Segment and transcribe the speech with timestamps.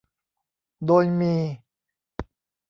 [0.85, 1.35] โดยมี